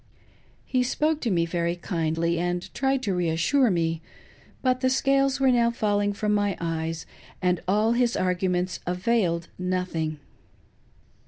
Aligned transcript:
He 0.65 0.81
spoke 0.81 1.21
to 1.21 1.29
me 1.29 1.45
very 1.45 1.75
kindly, 1.75 2.39
and 2.39 2.73
tried 2.73 3.03
to 3.03 3.13
re 3.13 3.29
assure 3.29 3.69
me, 3.69 4.01
but 4.63 4.79
the 4.81 4.89
scales 4.89 5.39
were 5.39 5.51
now 5.51 5.69
falling 5.69 6.11
from 6.11 6.33
my 6.33 6.57
eyes, 6.59 7.05
and 7.39 7.61
all 7.67 7.91
his 7.91 8.17
arguments 8.17 8.79
availed 8.87 9.49
nothing. 9.59 10.17